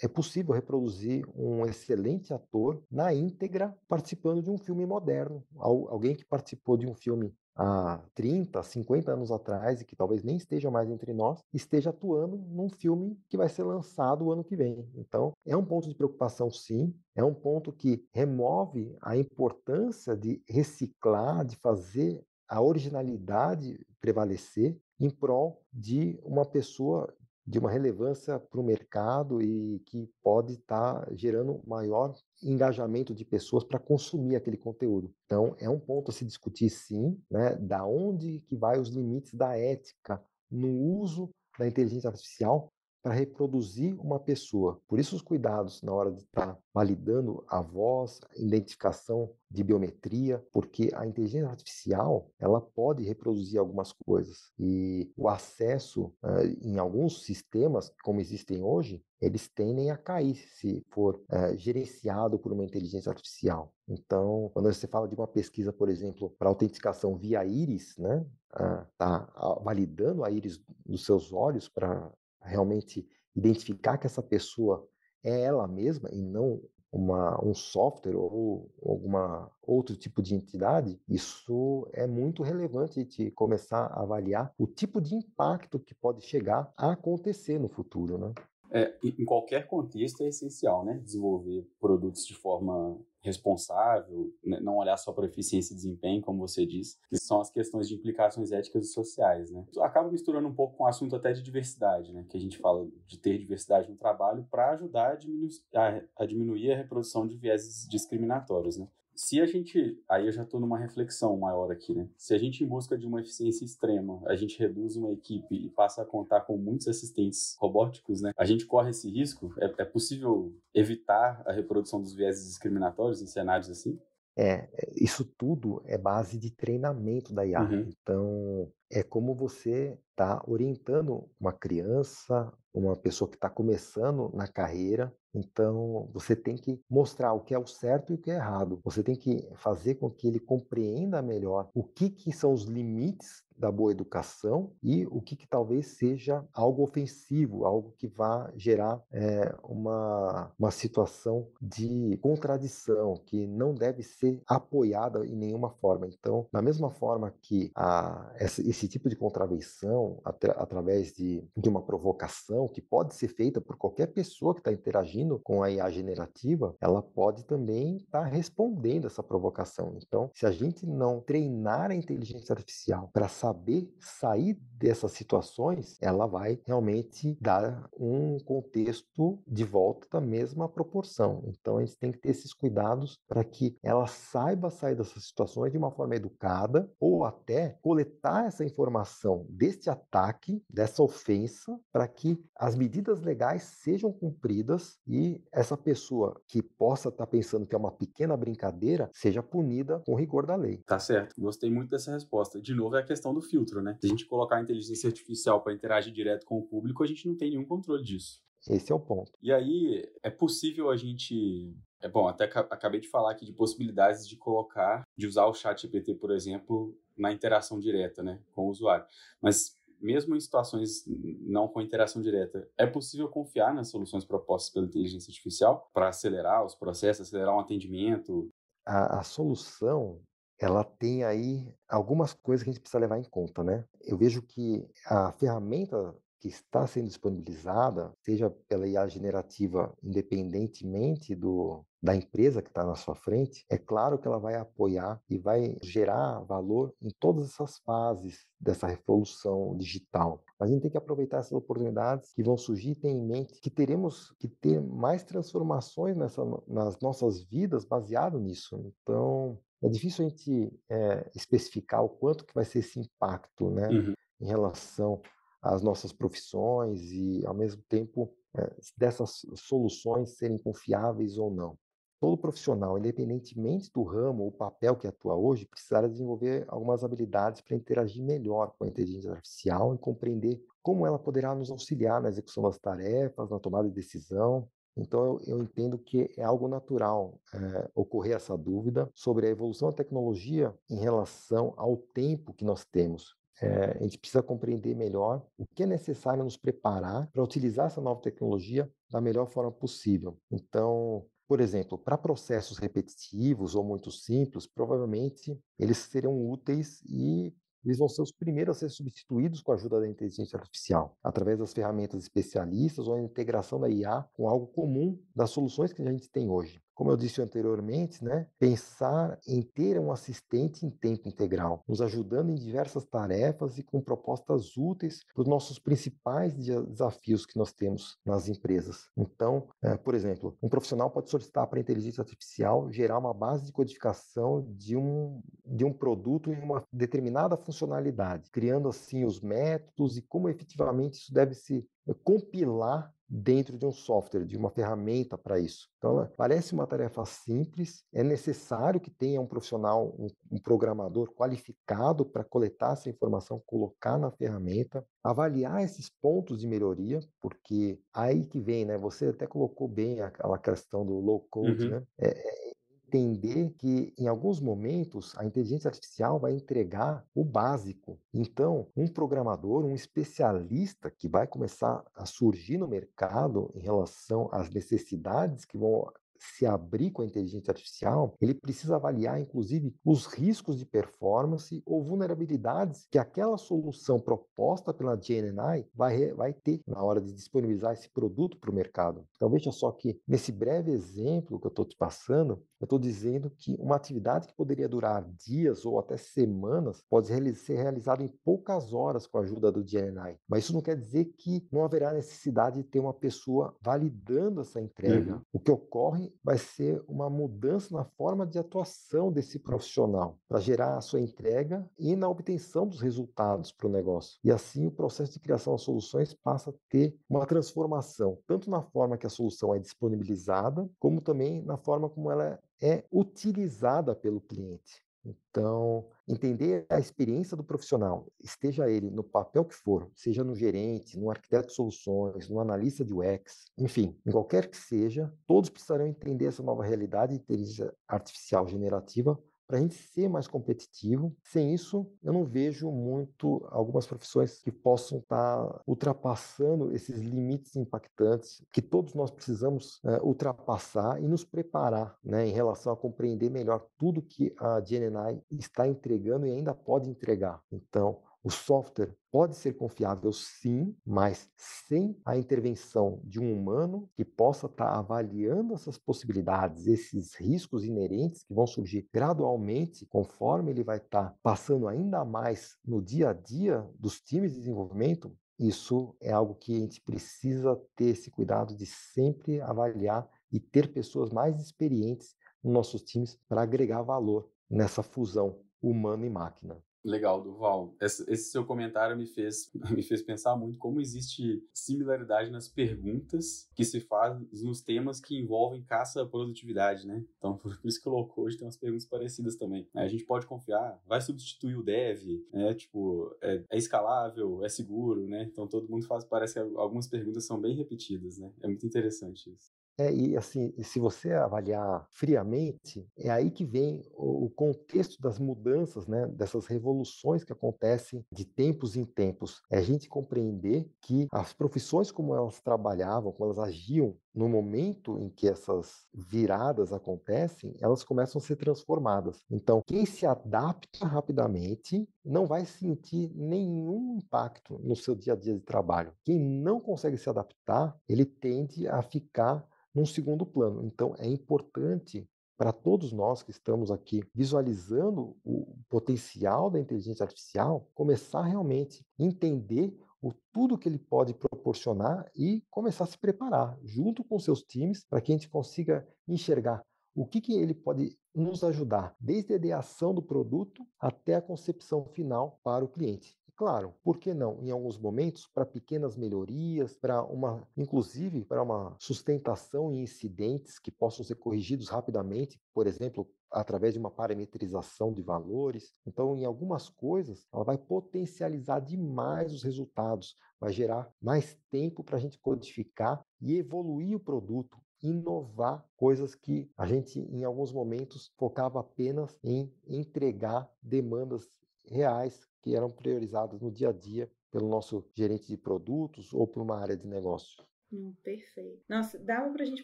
[0.02, 5.44] é possível reproduzir um excelente ator na íntegra participando de um filme moderno.
[5.58, 10.36] Alguém que participou de um filme há 30, 50 anos atrás e que talvez nem
[10.38, 14.56] esteja mais entre nós, esteja atuando num filme que vai ser lançado o ano que
[14.56, 14.88] vem.
[14.96, 20.42] Então, é um ponto de preocupação, sim, é um ponto que remove a importância de
[20.48, 27.14] reciclar, de fazer a originalidade prevalecer em prol de uma pessoa
[27.46, 33.24] de uma relevância para o mercado e que pode estar tá gerando maior engajamento de
[33.24, 35.14] pessoas para consumir aquele conteúdo.
[35.26, 39.34] Então, é um ponto a se discutir sim, né, da onde que vai os limites
[39.34, 42.72] da ética no uso da inteligência artificial
[43.06, 44.82] para reproduzir uma pessoa.
[44.88, 50.44] Por isso os cuidados na hora de estar tá validando a voz, identificação de biometria,
[50.52, 57.24] porque a inteligência artificial ela pode reproduzir algumas coisas e o acesso uh, em alguns
[57.24, 63.12] sistemas como existem hoje eles tendem a cair se for uh, gerenciado por uma inteligência
[63.12, 63.72] artificial.
[63.88, 69.64] Então, quando você fala de uma pesquisa, por exemplo, para autenticação via íris, né, uh,
[69.64, 72.12] validando a íris dos seus olhos para
[72.46, 74.88] realmente identificar que essa pessoa
[75.24, 81.86] é ela mesma e não uma, um software ou alguma outro tipo de entidade, isso
[81.92, 86.92] é muito relevante de começar a avaliar o tipo de impacto que pode chegar a
[86.92, 88.34] acontecer no futuro, né?
[88.76, 91.00] É, em qualquer contexto é essencial, né?
[91.02, 94.60] Desenvolver produtos de forma responsável, né?
[94.60, 97.96] não olhar só para eficiência e desempenho, como você disse, que são as questões de
[97.96, 99.66] implicações éticas e sociais, né?
[99.80, 102.26] Acaba misturando um pouco com o assunto até de diversidade, né?
[102.30, 106.26] Que a gente fala de ter diversidade no trabalho para ajudar a, diminu a, a,
[106.26, 108.90] diminuir a reprodução de vieses discriminatórios, né?
[109.16, 112.08] Se a gente, aí eu já estou numa reflexão maior aqui, né?
[112.18, 115.70] Se a gente em busca de uma eficiência extrema, a gente reduz uma equipe e
[115.70, 118.32] passa a contar com muitos assistentes robóticos, né?
[118.38, 119.54] A gente corre esse risco?
[119.60, 123.98] É, é possível evitar a reprodução dos vieses discriminatórios em cenários assim?
[124.38, 127.62] É, isso tudo é base de treinamento da IA.
[127.62, 127.90] Uhum.
[127.90, 135.14] Então, é como você está orientando uma criança, uma pessoa que está começando na carreira.
[135.34, 138.80] Então, você tem que mostrar o que é o certo e o que é errado.
[138.84, 143.44] Você tem que fazer com que ele compreenda melhor o que, que são os limites
[143.58, 149.02] da boa educação e o que, que talvez seja algo ofensivo, algo que vá gerar
[149.12, 156.08] é, uma, uma situação de contradição que não deve ser apoiada em nenhuma forma.
[156.08, 161.70] Então, da mesma forma que a, esse, esse tipo de contravenção, atra, através de, de
[161.70, 165.90] uma provocação, que pode ser feita por qualquer pessoa que está interagindo com a IA
[165.90, 169.98] generativa, ela pode também estar tá respondendo essa provocação.
[169.98, 176.28] Então, se a gente não treinar a inteligência artificial para saber sair dessas situações, ela
[176.28, 181.44] vai realmente dar um contexto de volta da mesma proporção.
[181.48, 185.72] Então, a gente tem que ter esses cuidados para que ela saiba sair dessas situações
[185.72, 192.38] de uma forma educada ou até coletar essa informação deste ataque, dessa ofensa, para que
[192.56, 197.78] as medidas legais sejam cumpridas e essa pessoa que possa estar tá pensando que é
[197.78, 200.82] uma pequena brincadeira seja punida com rigor da lei.
[200.86, 201.34] Tá certo.
[201.40, 202.62] Gostei muito dessa resposta.
[202.62, 203.98] De novo, é a questão do filtro, né?
[204.00, 207.28] Se a gente colocar a inteligência artificial para interagir direto com o público, a gente
[207.28, 208.40] não tem nenhum controle disso.
[208.70, 209.32] Esse é o ponto.
[209.42, 211.74] E aí, é possível a gente.
[212.02, 215.82] É bom, até acabei de falar aqui de possibilidades de colocar, de usar o chat
[215.82, 219.06] GPT, por exemplo, na interação direta, né, com o usuário.
[219.42, 221.04] Mas mesmo em situações
[221.42, 226.66] não com interação direta, é possível confiar nas soluções propostas pela inteligência artificial para acelerar
[226.66, 228.50] os processos, acelerar um atendimento?
[228.86, 230.22] A, a, solução,
[230.60, 233.84] ela tem aí algumas coisas que a gente precisa levar em conta, né?
[234.02, 241.84] Eu vejo que a ferramenta que está sendo disponibilizada, seja pela IA generativa, independentemente do,
[242.00, 245.76] da empresa que está na sua frente, é claro que ela vai apoiar e vai
[245.82, 250.44] gerar valor em todas essas fases dessa revolução digital.
[250.60, 253.60] Mas a gente tem que aproveitar essas oportunidades que vão surgir e ter em mente
[253.60, 258.94] que teremos que ter mais transformações nessa, nas nossas vidas baseado nisso.
[259.02, 263.90] Então, é difícil a gente é, especificar o quanto que vai ser esse impacto, né,
[263.90, 264.14] uhum.
[264.42, 265.20] em relação
[265.66, 271.78] as nossas profissões e, ao mesmo tempo, é, dessas soluções serem confiáveis ou não.
[272.22, 277.76] Todo profissional, independentemente do ramo ou papel que atua hoje, precisará desenvolver algumas habilidades para
[277.76, 282.64] interagir melhor com a inteligência artificial e compreender como ela poderá nos auxiliar na execução
[282.64, 284.70] das tarefas, na tomada de decisão.
[284.96, 289.90] Então, eu, eu entendo que é algo natural é, ocorrer essa dúvida sobre a evolução
[289.90, 293.36] da tecnologia em relação ao tempo que nós temos.
[293.62, 298.02] É, a gente precisa compreender melhor o que é necessário nos preparar para utilizar essa
[298.02, 300.38] nova tecnologia da melhor forma possível.
[300.52, 307.54] Então, por exemplo, para processos repetitivos ou muito simples, provavelmente eles serão úteis e
[307.86, 311.60] eles vão ser os primeiros a ser substituídos com a ajuda da inteligência artificial, através
[311.60, 316.12] das ferramentas especialistas ou a integração da IA com algo comum das soluções que a
[316.12, 321.28] gente tem hoje como eu disse anteriormente, né, pensar em ter um assistente em tempo
[321.28, 327.46] integral, nos ajudando em diversas tarefas e com propostas úteis para os nossos principais desafios
[327.46, 329.10] que nós temos nas empresas.
[329.18, 333.66] Então, é, por exemplo, um profissional pode solicitar para a inteligência artificial gerar uma base
[333.66, 340.18] de codificação de um, de um produto em uma determinada funcionalidade, criando assim os métodos
[340.18, 341.86] e como efetivamente isso deve se
[342.24, 345.88] compilar dentro de um software, de uma ferramenta para isso.
[345.98, 352.26] Então, parece uma tarefa simples, é necessário que tenha um profissional, um, um programador qualificado
[352.26, 358.60] para coletar essa informação, colocar na ferramenta, avaliar esses pontos de melhoria, porque aí que
[358.60, 358.98] vem, né?
[358.98, 361.90] Você até colocou bem aquela questão do low code, uhum.
[361.92, 362.04] né?
[362.20, 362.75] É, é
[363.08, 368.20] entender que, em alguns momentos, a inteligência artificial vai entregar o básico.
[368.34, 374.70] Então, um programador, um especialista que vai começar a surgir no mercado em relação às
[374.70, 376.12] necessidades que vão
[376.54, 382.04] se abrir com a inteligência artificial, ele precisa avaliar, inclusive, os riscos de performance ou
[382.04, 388.10] vulnerabilidades que aquela solução proposta pela GNI vai, vai ter na hora de disponibilizar esse
[388.10, 389.26] produto para o mercado.
[389.36, 393.50] Então, veja só que nesse breve exemplo que eu estou te passando, eu estou dizendo
[393.50, 398.94] que uma atividade que poderia durar dias ou até semanas pode ser realizada em poucas
[398.94, 400.38] horas com a ajuda do GNI.
[400.48, 404.82] Mas isso não quer dizer que não haverá necessidade de ter uma pessoa validando essa
[404.82, 405.36] entrega.
[405.36, 405.42] Uhum.
[405.54, 410.98] O que ocorre vai ser uma mudança na forma de atuação desse profissional para gerar
[410.98, 414.40] a sua entrega e na obtenção dos resultados para o negócio.
[414.44, 418.82] E assim o processo de criação de soluções passa a ter uma transformação, tanto na
[418.82, 424.42] forma que a solução é disponibilizada, como também na forma como ela é utilizada pelo
[424.42, 425.06] cliente.
[425.26, 431.18] Então, entender a experiência do profissional, esteja ele no papel que for, seja no gerente,
[431.18, 436.06] no arquiteto de soluções, no analista de UX, enfim, em qualquer que seja, todos precisarão
[436.06, 441.36] entender essa nova realidade de inteligência artificial generativa para a gente ser mais competitivo.
[441.44, 447.76] Sem isso, eu não vejo muito algumas profissões que possam estar tá ultrapassando esses limites
[447.76, 453.50] impactantes que todos nós precisamos é, ultrapassar e nos preparar né, em relação a compreender
[453.50, 457.62] melhor tudo que a GNI está entregando e ainda pode entregar.
[457.72, 464.24] Então, o software pode ser confiável sim, mas sem a intervenção de um humano que
[464.24, 470.84] possa estar tá avaliando essas possibilidades, esses riscos inerentes que vão surgir gradualmente conforme ele
[470.84, 475.36] vai estar tá passando ainda mais no dia a dia dos times de desenvolvimento.
[475.58, 480.94] Isso é algo que a gente precisa ter esse cuidado de sempre avaliar e ter
[480.94, 486.85] pessoas mais experientes nos nossos times para agregar valor nessa fusão humano e máquina.
[487.06, 487.96] Legal, Duval.
[488.02, 493.86] Esse, seu comentário me fez, me fez pensar muito como existe similaridade nas perguntas que
[493.86, 497.24] se faz nos temas que envolvem caça à produtividade, né?
[497.38, 499.88] Então, por isso que Low Code tem umas perguntas parecidas também.
[499.94, 502.74] A gente pode confiar, vai substituir o dev, né?
[502.74, 505.44] Tipo, é, é escalável, é seguro, né?
[505.44, 508.52] Então, todo mundo faz, parece que algumas perguntas são bem repetidas, né?
[508.64, 509.75] É muito interessante isso.
[509.98, 516.06] É, e assim, se você avaliar friamente, é aí que vem o, contexto das mudanças,
[516.08, 519.62] né, dessas revoluções que acontecem de tempos em tempos.
[519.70, 525.18] É a gente compreender que as profissões como elas trabalhavam, como elas agiam no momento
[525.20, 529.44] em que essas viradas acontecem, elas começam a ser transformadas.
[529.50, 535.54] Então, quem se adapta rapidamente não vai sentir nenhum impacto no seu dia a dia
[535.54, 536.14] de trabalho.
[536.24, 540.84] Quem não consegue se adaptar, ele tende a ficar num segundo plano.
[540.84, 542.28] Então, é importante
[542.58, 549.24] para todos nós que estamos aqui visualizando o potencial da inteligência artificial, começar realmente a
[549.24, 554.64] entender o tudo que ele pode proporcionar e começar a se preparar junto com seus
[554.64, 559.54] times para que a gente consiga enxergar o que, que ele pode nos ajudar, desde
[559.54, 563.38] a ideação do produto até a concepção final para o cliente.
[563.58, 564.62] Claro, por que não?
[564.62, 570.92] Em alguns momentos, para pequenas melhorias, para uma, inclusive para uma sustentação em incidentes que
[570.92, 575.96] possam ser corrigidos rapidamente, por exemplo, através de uma parametrização de valores.
[576.06, 582.18] Então, em algumas coisas, ela vai potencializar demais os resultados, vai gerar mais tempo para
[582.18, 588.34] a gente codificar e evoluir o produto, inovar coisas que a gente, em alguns momentos,
[588.38, 591.50] focava apenas em entregar demandas
[591.86, 596.64] reais que eram priorizadas no dia a dia pelo nosso gerente de produtos ou por
[596.64, 597.64] uma área de negócio.
[597.94, 598.84] Hum, perfeito.
[598.90, 599.84] Nossa, dava para a gente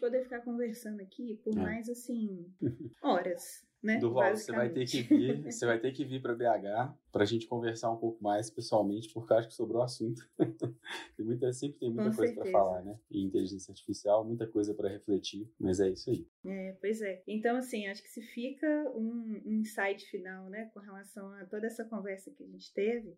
[0.00, 1.60] poder ficar conversando aqui por é.
[1.62, 2.52] mais assim
[3.00, 3.98] horas, né?
[3.98, 7.26] Duval, você vai ter que vir, você vai ter que vir para BH para a
[7.26, 10.22] gente conversar um pouco mais pessoalmente, porque acho que sobrou assunto.
[11.16, 12.98] tem muita, sempre tem muita Com coisa para falar, né?
[13.10, 16.26] E inteligência artificial, muita coisa para refletir, mas é isso aí.
[16.44, 17.22] É, pois é.
[17.26, 21.66] Então, assim, acho que se fica um, um insight final, né, com relação a toda
[21.66, 23.16] essa conversa que a gente teve,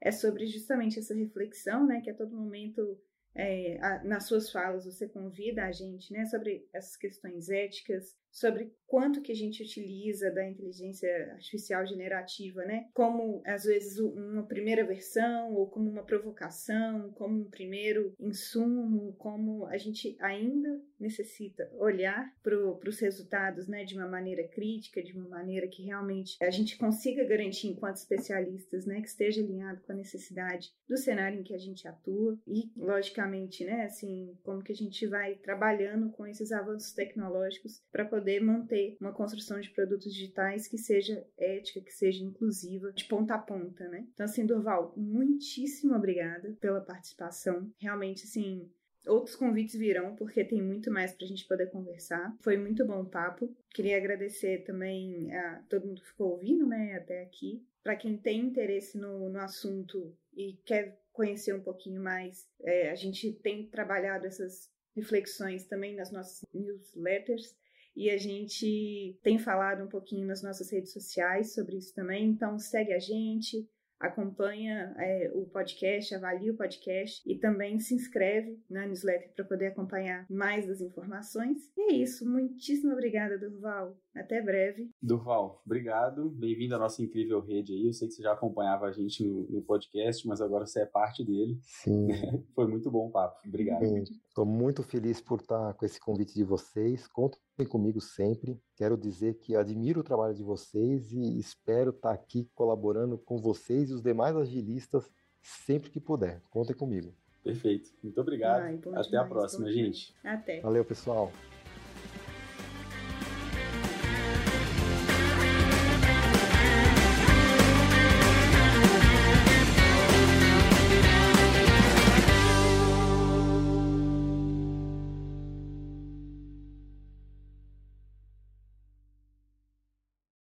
[0.00, 2.98] é sobre justamente essa reflexão, né, que a todo momento
[3.34, 8.72] é, a, nas suas falas você convida a gente né, sobre essas questões éticas, sobre
[8.86, 12.88] quanto que a gente utiliza da inteligência artificial generativa, né?
[12.92, 19.64] Como às vezes uma primeira versão ou como uma provocação, como um primeiro insumo, como
[19.66, 25.28] a gente ainda necessita olhar para os resultados, né, de uma maneira crítica, de uma
[25.28, 29.94] maneira que realmente a gente consiga garantir enquanto especialistas, né, que esteja alinhado com a
[29.94, 32.38] necessidade do cenário em que a gente atua.
[32.46, 38.04] E, logicamente, né, assim, como que a gente vai trabalhando com esses avanços tecnológicos para
[38.20, 43.34] poder manter uma construção de produtos digitais que seja ética, que seja inclusiva, de ponta
[43.34, 44.06] a ponta, né?
[44.12, 47.72] Então, assim, Durval, muitíssimo obrigada pela participação.
[47.78, 48.70] Realmente, assim,
[49.06, 52.36] Outros convites virão, porque tem muito mais para a gente poder conversar.
[52.42, 53.50] Foi muito bom o papo.
[53.70, 57.64] Queria agradecer também a todo mundo que ficou ouvindo, né, até aqui.
[57.82, 62.94] Para quem tem interesse no, no assunto e quer conhecer um pouquinho mais, é, a
[62.94, 67.56] gente tem trabalhado essas reflexões também nas nossas newsletters
[68.00, 72.30] e a gente tem falado um pouquinho nas nossas redes sociais sobre isso também.
[72.30, 78.58] Então segue a gente, acompanha é, o podcast, avalia o podcast e também se inscreve
[78.70, 81.58] na newsletter para poder acompanhar mais das informações.
[81.76, 82.26] E é isso.
[82.26, 83.94] Muitíssimo obrigada, Durval.
[84.14, 84.90] Até breve.
[85.00, 86.30] Durval, obrigado.
[86.30, 87.86] Bem-vindo à nossa incrível rede aí.
[87.86, 90.86] Eu sei que você já acompanhava a gente no, no podcast, mas agora você é
[90.86, 91.58] parte dele.
[91.62, 92.08] Sim.
[92.54, 93.40] Foi muito bom o papo.
[93.46, 93.82] Obrigado.
[93.84, 97.06] Estou muito feliz por estar com esse convite de vocês.
[97.06, 97.38] Contem
[97.68, 98.60] comigo sempre.
[98.76, 103.90] Quero dizer que admiro o trabalho de vocês e espero estar aqui colaborando com vocês
[103.90, 105.08] e os demais agilistas
[105.40, 106.42] sempre que puder.
[106.50, 107.14] Contem comigo.
[107.44, 107.90] Perfeito.
[108.02, 108.62] Muito obrigado.
[108.62, 110.14] Ai, Até demais, a próxima, gente.
[110.24, 110.60] Até.
[110.60, 111.32] Valeu, pessoal.